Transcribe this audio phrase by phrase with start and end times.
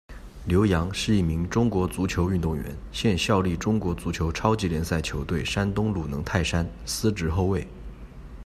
[0.47, 7.67] 刘洋，是一名中国足球运动员，现效力中国足球超级联赛球队山东鲁能泰山，司职后卫。